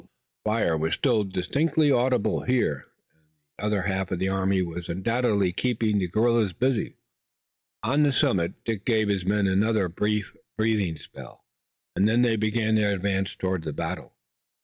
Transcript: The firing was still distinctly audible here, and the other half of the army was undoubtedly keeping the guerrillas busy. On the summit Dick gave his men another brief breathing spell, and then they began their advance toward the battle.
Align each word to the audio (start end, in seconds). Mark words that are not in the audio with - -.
The 0.45 0.49
firing 0.49 0.81
was 0.81 0.95
still 0.95 1.23
distinctly 1.23 1.91
audible 1.91 2.41
here, 2.41 2.87
and 3.59 3.59
the 3.59 3.63
other 3.63 3.81
half 3.83 4.09
of 4.09 4.17
the 4.17 4.29
army 4.29 4.63
was 4.63 4.89
undoubtedly 4.89 5.51
keeping 5.53 5.99
the 5.99 6.07
guerrillas 6.07 6.53
busy. 6.53 6.95
On 7.83 8.01
the 8.01 8.11
summit 8.11 8.63
Dick 8.65 8.83
gave 8.83 9.09
his 9.09 9.27
men 9.27 9.45
another 9.45 9.89
brief 9.89 10.35
breathing 10.57 10.97
spell, 10.97 11.45
and 11.95 12.07
then 12.07 12.23
they 12.23 12.35
began 12.35 12.73
their 12.73 12.95
advance 12.95 13.35
toward 13.35 13.63
the 13.63 13.73
battle. 13.73 14.15